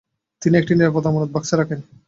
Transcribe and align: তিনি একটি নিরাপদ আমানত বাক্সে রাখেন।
তিনি 0.41 0.55
একটি 0.57 0.73
নিরাপদ 0.75 1.03
আমানত 1.07 1.29
বাক্সে 1.33 1.55
রাখেন। 1.57 1.79